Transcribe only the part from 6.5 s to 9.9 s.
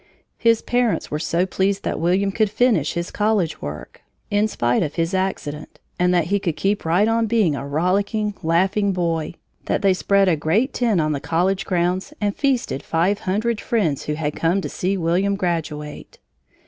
keep right on being a rollicking, laughing boy, that